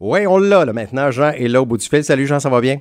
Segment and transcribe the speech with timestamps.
[0.00, 1.10] Oui, on l'a là, maintenant.
[1.10, 2.04] Jean est là au bout du fil.
[2.04, 2.78] Salut Jean, ça va bien?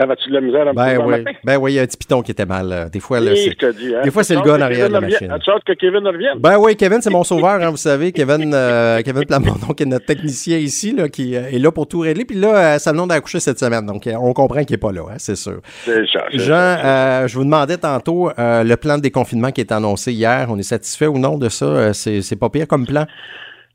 [0.00, 1.24] Ça va-tu de la misère un ben, oui.
[1.42, 2.88] Ben oui, il y a un petit piton qui était mal.
[2.92, 4.02] Des fois, là, c'est, hein.
[4.04, 5.28] des fois, c'est le gars en arrière de la machine.
[5.28, 6.38] As-tu hâte que Kevin revienne?
[6.38, 8.12] Ben oui, Kevin, c'est mon sauveur, hein, vous savez.
[8.12, 11.88] Kevin, euh, Kevin Plamondon, qui est notre technicien ici, là, qui euh, est là pour
[11.88, 12.24] tout régler.
[12.24, 13.84] Puis là, euh, Salmon a accouché cette semaine.
[13.86, 15.60] Donc, euh, on comprend qu'il n'est pas là, hein, c'est sûr.
[15.84, 16.24] C'est ça.
[16.30, 20.12] c'est Jean, euh, je vous demandais tantôt euh, le plan de déconfinement qui est annoncé
[20.12, 20.46] hier.
[20.48, 21.66] On est satisfait ou non de ça?
[21.66, 23.04] Euh, C'est, c'est pas pire comme plan?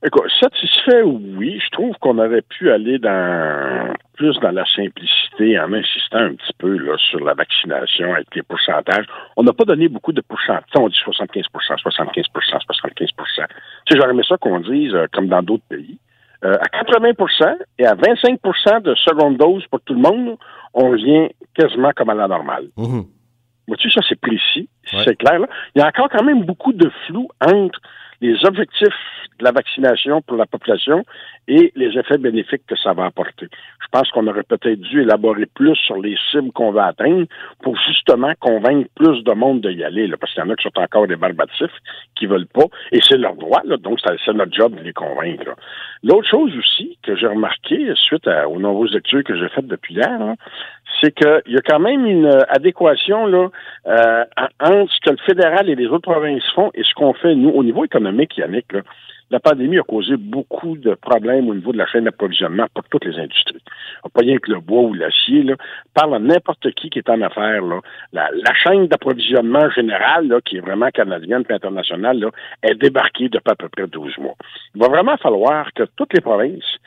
[0.06, 1.60] Écoute, satisfait, oui.
[1.64, 6.54] Je trouve qu'on aurait pu aller dans plus dans la simplicité en insistant un petit
[6.58, 9.06] peu là, sur la vaccination avec les pourcentages.
[9.38, 10.64] On n'a pas donné beaucoup de pourcentages.
[10.76, 11.46] On dit 75
[11.78, 13.48] 75 75% Tu sais,
[13.98, 15.98] j'aurais aimé ça qu'on dise, euh, comme dans d'autres pays,
[16.44, 20.38] euh, à 80% et à 25% de seconde dose pour tout le monde,
[20.74, 22.66] on revient quasiment comme à la normale.
[22.78, 23.06] Mhm.
[23.68, 25.04] Vois-tu, ça, c'est précis, Ouais.
[25.06, 25.40] c'est clair.
[25.40, 25.48] Là.
[25.74, 27.80] Il y a encore quand même beaucoup de flou entre
[28.24, 29.02] les objectifs
[29.40, 31.04] de la vaccination pour la population
[31.48, 33.48] et les effets bénéfiques que ça va apporter.
[33.84, 37.26] Je pense qu'on aurait peut-être dû élaborer plus sur les cibles qu'on va atteindre
[37.62, 40.56] pour justement convaincre plus de monde de y aller, là, parce qu'il y en a
[40.56, 41.76] qui sont encore des barbatifs,
[42.16, 45.52] qui veulent pas, et c'est leur droit, là, donc c'est notre job de les convaincre.
[46.04, 50.18] L'autre chose aussi que j'ai remarqué suite aux nombreuses lectures que j'ai faites depuis hier,
[51.02, 53.50] c'est qu'il y a quand même une euh, adéquation là,
[53.88, 57.14] euh, en- entre ce que le fédéral et les autres provinces font et ce qu'on
[57.14, 58.13] fait, nous, au niveau économique,
[59.34, 63.06] La pandémie a causé beaucoup de problèmes au niveau de la chaîne d'approvisionnement pour toutes
[63.06, 63.64] les industries.
[64.14, 65.44] Pas rien que le bois ou l'acier.
[65.96, 67.64] Parle à n'importe qui qui est en affaires.
[68.12, 72.30] La, chaîne d'approvisionnement générale, qui est vraiment canadienne et internationale,
[72.62, 74.36] est débarquée depuis à peu près 12 mois.
[74.76, 76.78] Il va vraiment falloir que toutes les provinces,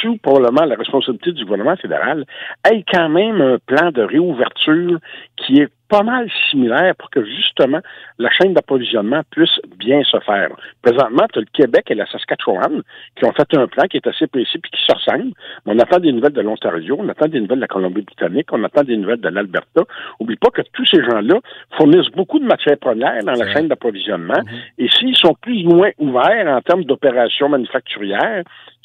[0.00, 2.24] sous probablement la responsabilité du gouvernement fédéral,
[2.70, 4.98] aient quand même un plan de réouverture
[5.36, 7.80] qui est pas mal similaire pour que justement
[8.18, 10.48] la chaîne d'approvisionnement puisse bien se faire.
[10.80, 12.80] Présentement, tu as le Québec et la Saskatchewan
[13.14, 15.34] qui ont fait un plan qui est assez précis et qui se ressemble.
[15.66, 18.84] On attend des nouvelles de l'Ontario, on attend des nouvelles de la Colombie-Britannique, on attend
[18.84, 19.82] des nouvelles de l'Alberta.
[20.18, 21.38] Oublie pas que tous ces gens-là
[21.76, 24.40] fournissent beaucoup de matières premières dans la chaîne d'approvisionnement.
[24.78, 28.44] Et s'ils sont plus ou moins ouverts en termes d'opérations manufacturières,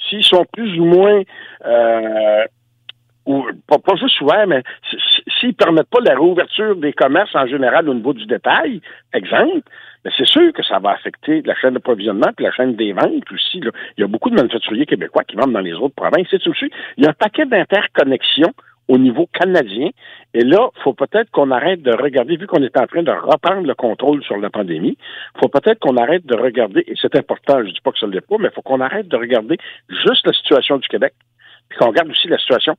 [0.10, 1.22] s'ils sont plus ou moins
[1.66, 2.46] euh,
[3.26, 4.64] ou pas, pas juste ouverts, mais
[5.40, 8.82] s'ils permettent pas la réouverture des commerces en général au niveau du détail,
[9.14, 9.70] exemple,
[10.06, 13.30] mais c'est sûr que ça va affecter la chaîne d'approvisionnement puis la chaîne des ventes
[13.34, 13.60] aussi.
[13.60, 16.28] Il y a beaucoup de manufacturiers québécois qui vendent dans les autres provinces.
[16.32, 18.54] C'est aussi, il y a un paquet d'interconnexions
[18.88, 19.90] au niveau canadien.
[20.34, 23.68] Et là, faut peut-être qu'on arrête de regarder, vu qu'on est en train de reprendre
[23.68, 24.98] le contrôle sur la pandémie,
[25.40, 28.14] faut peut-être qu'on arrête de regarder, et c'est important, je dis pas que ça ne
[28.14, 29.58] l'est pas, mais faut qu'on arrête de regarder
[29.90, 31.14] juste la situation du Québec,
[31.70, 32.76] puis qu'on regarde aussi la situation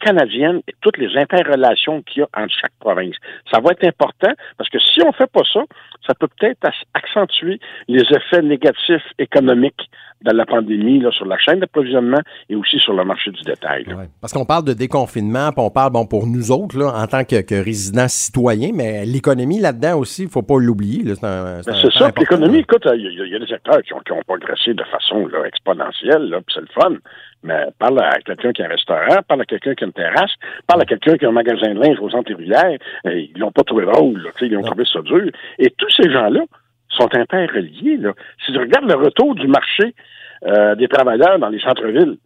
[0.00, 3.14] canadienne et toutes les interrelations qu'il y a entre chaque province.
[3.52, 5.60] Ça va être important parce que si on fait pas ça,
[6.06, 9.88] ça peut peut-être accentuer les effets négatifs économiques
[10.22, 13.84] de la pandémie là, sur la chaîne d'approvisionnement et aussi sur le marché du détail.
[13.88, 14.04] Ouais.
[14.20, 17.24] Parce qu'on parle de déconfinement, puis on parle, bon, pour nous autres, là, en tant
[17.24, 21.04] que, que résidents citoyens, mais l'économie là-dedans aussi, il faut pas l'oublier.
[21.14, 22.10] C'est Ben, ça.
[22.18, 24.74] L'économie, écoute, il y, a- il y a des secteurs qui ont, qui ont progressé
[24.74, 26.96] de façon là, exponentielle, là, puis c'est le fun.
[27.42, 30.32] Mais parle à quelqu'un qui a un restaurant, parle à quelqu'un qui a une terrasse,
[30.66, 33.62] parle à quelqu'un qui a un magasin de linge aux Antilles-Rivières, euh, ils l'ont pas
[33.62, 35.30] trouvé drôle, là, tu sais, ils ont trouvé ça dur.
[35.58, 36.40] Et tous ces gens-là
[36.88, 37.96] sont interreliés.
[37.96, 38.12] Là.
[38.44, 39.94] Si tu regardes le retour du marché
[40.46, 42.16] euh, des travailleurs dans les centres-villes,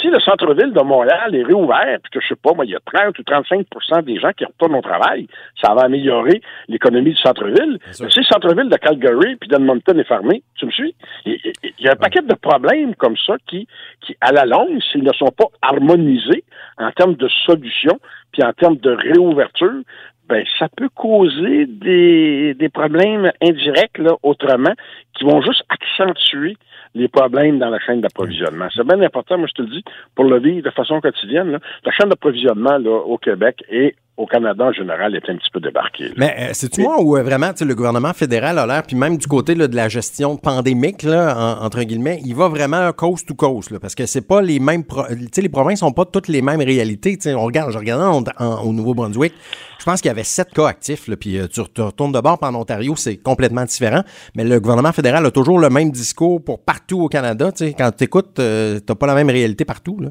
[0.00, 2.76] si le centre-ville de Montréal est réouvert, puis que je sais pas, moi, il y
[2.76, 5.26] a 30 ou 35% des gens qui retournent au travail,
[5.60, 7.78] ça va améliorer l'économie du centre-ville.
[7.92, 10.94] Si le centre-ville de Calgary puis d'Edmonton est fermé, tu me suis?
[11.26, 11.38] Il
[11.78, 13.66] y a un paquet de problèmes comme ça qui,
[14.00, 16.44] qui à la longue, s'ils ne sont pas harmonisés
[16.78, 17.98] en termes de solutions,
[18.32, 19.82] puis en termes de réouverture,
[20.30, 24.72] ben ça peut causer des, des problèmes indirects là, autrement
[25.14, 26.56] qui vont juste accentuer
[26.94, 28.68] les problèmes dans la chaîne d'approvisionnement.
[28.74, 31.58] C'est bien important, moi je te le dis, pour le vivre de façon quotidienne.
[31.84, 36.08] La chaîne d'approvisionnement au Québec et au Canada en général est un petit peu débarquée.
[36.08, 36.14] là.
[36.16, 38.94] Mais euh, c'est-tu moi où euh, vraiment tu sais, le gouvernement fédéral a l'air, puis
[38.96, 42.92] même du côté là, de la gestion pandémique, là, en- entre guillemets, il va vraiment
[42.92, 44.84] coast to coast, là, parce que c'est pas les mêmes.
[44.84, 47.16] pro- Tu sais, les provinces sont pas toutes les mêmes réalités.
[47.16, 49.32] Tu sais, on regarde, je regardais en- en- au Nouveau-Brunswick,
[49.78, 52.38] je pense qu'il y avait sept cas actifs, là, puis euh, tu retournes de bord,
[52.42, 54.02] en Ontario, c'est complètement différent.
[54.34, 57.50] Mais le gouvernement fédéral a toujours le même discours pour partout au Canada.
[57.52, 59.98] Tu sais, quand tu écoutes, t'as pas la même réalité partout.
[60.00, 60.10] Là.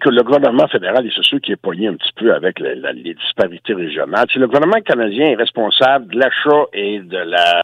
[0.00, 2.74] Que le gouvernement fédéral, et c'est sûr qui est pogné un petit peu avec la-
[2.74, 4.26] la- les disparités régionales.
[4.32, 7.62] C'est le gouvernement canadien est responsable de l'achat et de la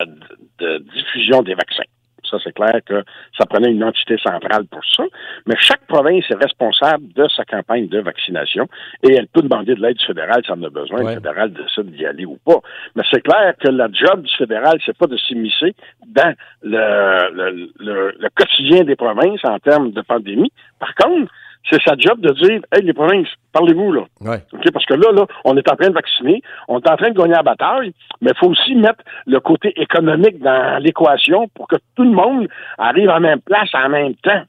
[0.61, 1.83] de- diffusion des vaccins.
[2.29, 3.05] Ça, c'est clair que
[3.39, 5.05] ça prenait une entité centrale pour ça.
[5.47, 8.67] Mais chaque province est responsable de sa campagne de vaccination
[9.05, 11.03] et elle peut demander de l'aide du fédéral si elle en a besoin.
[11.05, 11.15] Ouais.
[11.15, 12.59] Le fédéral décide d'y aller ou pas.
[12.97, 15.77] Mais c'est clair que la job du fédéral, c'est pas de s'immiscer
[16.09, 16.35] dans
[16.65, 20.51] le, le, le, le quotidien des provinces en termes de pandémie.
[20.81, 21.31] Par contre,
[21.71, 24.03] c'est sa job de dire Hey, les provinces, parlez-vous, là.
[24.21, 24.43] Ouais.
[24.73, 27.19] Parce que là, là, on est en train de vacciner, on est en train de
[27.19, 31.77] gagner la bataille, mais il faut aussi mettre le côté économique dans l'équation pour que
[31.95, 32.49] tout le monde
[32.79, 34.43] arrive en même place en même temps.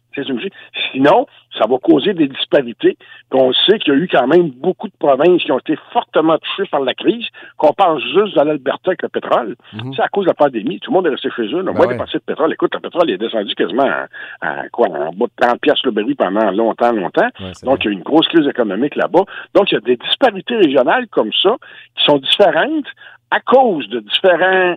[0.91, 1.25] Sinon,
[1.57, 2.97] ça va causer des disparités.
[3.29, 5.77] Puis on sait qu'il y a eu quand même beaucoup de provinces qui ont été
[5.91, 7.25] fortement touchées par la crise,
[7.57, 9.55] qu'on parle juste de l'Alberta avec le pétrole.
[9.73, 9.93] Mhm.
[9.93, 10.79] C'est à cause de la pandémie.
[10.79, 11.61] Tout le monde est resté chez eux.
[11.61, 11.71] Là.
[11.71, 11.93] Ben Moi, ouais.
[11.93, 12.53] dépensé de pétrole.
[12.53, 14.07] Écoute, le pétrole est descendu quasiment à,
[14.41, 17.29] à quoi, en bas de 30 piastres le baril pendant longtemps, longtemps.
[17.39, 19.23] Ouais, Donc, il y a eu une grosse crise économique là-bas.
[19.55, 21.55] Donc, il y a des disparités régionales comme ça
[21.95, 22.87] qui sont différentes
[23.31, 24.75] à cause de différents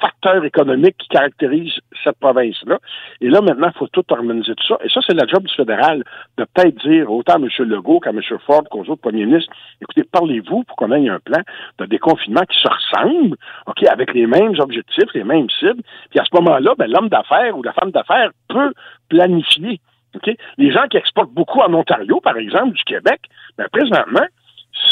[0.00, 2.78] facteurs économiques qui caractérisent cette province-là.
[3.20, 4.78] Et là, maintenant, il faut tout harmoniser tout ça.
[4.84, 6.04] Et ça, c'est la job du fédéral
[6.38, 7.48] de peut-être dire autant à M.
[7.60, 8.20] Legault qu'à M.
[8.46, 11.40] Ford qu'aux autres premiers ministres, écoutez, parlez-vous pour qu'on ait un plan
[11.78, 15.82] de déconfinement qui se ressemble, OK, avec les mêmes objectifs, les mêmes cibles.
[16.10, 18.72] Puis à ce moment-là, ben, l'homme d'affaires ou la femme d'affaires peut
[19.08, 19.80] planifier.
[20.14, 20.30] OK?
[20.58, 23.20] Les gens qui exportent beaucoup en Ontario, par exemple, du Québec,
[23.56, 24.26] ben, présentement,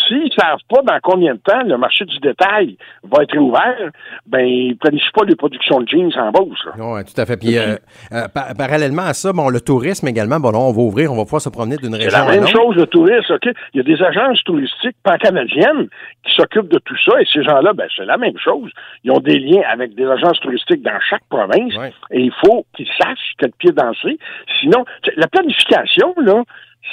[0.07, 3.91] s'ils ne savent pas dans combien de temps le marché du détail va être ouvert,
[4.27, 6.73] ben, ils planifient pas les productions de jeans en là.
[6.79, 7.37] Oui, tout à fait.
[7.37, 7.77] Puis, euh,
[8.13, 11.17] euh, pa- parallèlement à ça, bon, le tourisme également, bon, là, on va ouvrir, on
[11.17, 12.53] va pouvoir se promener d'une C'est région la à même l'autre.
[12.53, 13.49] chose, le tourisme, OK?
[13.75, 15.89] Il y a des agences touristiques pan-canadiennes
[16.25, 18.71] qui s'occupent de tout ça, et ces gens-là, ben, c'est la même chose.
[19.05, 21.93] Ils ont des liens avec des agences touristiques dans chaque province, Ouais.
[22.11, 24.19] et il faut qu'ils sachent quel pied danser.
[24.61, 24.85] Sinon,
[25.17, 26.43] la planification, là,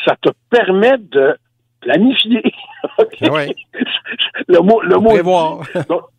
[0.06, 1.36] ça te permet de
[1.82, 2.42] planifier.
[2.98, 3.18] OK?
[3.32, 3.56] Ouais.
[4.48, 5.10] le mot, le mot.
[5.10, 5.64] Prévoir.
[5.90, 6.04] Donc,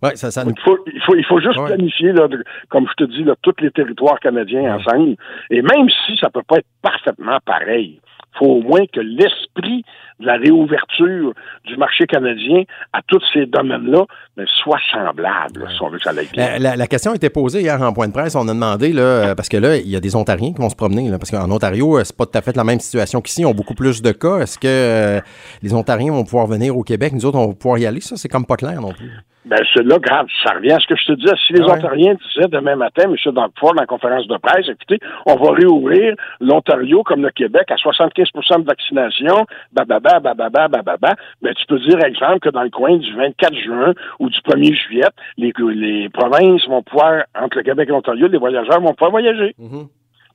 [0.00, 0.52] Oui, ça, ça nous...
[0.56, 1.66] il faut, il faut, il faut juste Ouais.
[1.74, 5.16] planifier, là, de- comme je te dis, là, tous les territoires canadiens ensemble.
[5.50, 9.84] Et même si ça peut pas être parfaitement pareil, il faut au moins que l'esprit
[10.20, 11.32] de la réouverture
[11.64, 12.62] du marché canadien
[12.92, 14.04] à tous ces domaines-là
[14.36, 16.50] ben, soit semblable, si on veut que ça aille bien.
[16.52, 18.34] La, la- la question a été posée hier en point de presse.
[18.34, 20.70] On a demandé, là, euh, parce que là, il y a des Ontariens qui vont
[20.70, 23.20] se promener, là, parce qu'en Ontario, euh, c'est pas tout à fait la même situation
[23.20, 23.42] qu'ici.
[23.42, 24.38] Ils ont beaucoup plus de cas.
[24.38, 25.20] Est-ce que euh,
[25.62, 27.12] les Ontariens vont pouvoir venir au Québec?
[27.12, 28.00] Nous autres, on va pouvoir y aller?
[28.00, 29.10] Ça, c'est comme pas clair non plus.
[29.46, 31.32] Ben, là, grave, ça revient à ce que je te disais.
[31.46, 31.78] Si les Ah ouais.
[31.78, 33.14] Ontariens disaient demain matin, M.
[33.32, 37.76] Danford, dans la conférence de presse, écoutez, on va réouvrir l'Ontario comme le Québec à
[37.78, 42.96] 75 de vaccination, bababa, bababa, bababa, ben, tu peux dire, exemple, que dans le coin
[42.96, 47.88] du 24 juin ou du 1er juillet, les, les provinces vont pouvoir, entre le Québec
[47.88, 49.54] et l'Ontario, les voyageurs vont pouvoir voyager.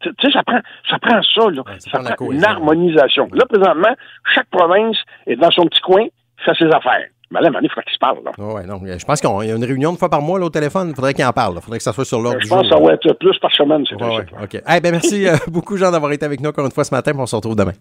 [0.01, 0.59] Tu tu sais, ça prend,
[0.89, 1.61] ça prend ça, là.
[1.65, 3.29] Ouais, ça ça prend une harmonisation.
[3.31, 3.95] Là, présentement,
[4.33, 4.97] chaque province
[5.27, 6.05] est dans son petit coin,
[6.37, 7.07] fait ses affaires.
[7.33, 8.31] Mais là, à un moment donné, il faudrait qu'ils se parlent, là.
[8.37, 8.79] Ah ouais, non.
[8.85, 10.89] Je pense qu'il y a une réunion une fois par mois là, au téléphone.
[10.89, 11.55] Il faudrait qu'il en parle.
[11.55, 13.37] Il faudrait que ça soit sur l'ordre Je du pense que ça va être plus
[13.39, 14.25] par semaine, c'est ouais.
[14.41, 14.55] OK.
[14.55, 17.11] Eh ben, merci euh, beaucoup, Jean, d'avoir été avec nous encore une fois ce matin.
[17.17, 17.73] On se retrouve demain.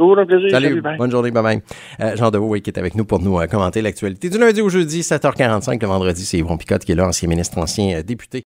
[0.00, 0.50] Un plaisir.
[0.50, 1.62] Salut, bonne journée, bye bye.
[2.00, 4.62] Euh, Jean Deveau, oui, qui est avec nous pour nous euh, commenter l'actualité du lundi
[4.62, 5.78] au jeudi, 7h45.
[5.78, 8.44] Le vendredi, c'est Yvon Picotte qui est là, ancien ministre, ancien député.